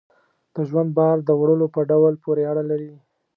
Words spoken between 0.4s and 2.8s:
د ژوند بار د وړلو په ډول پورې اړه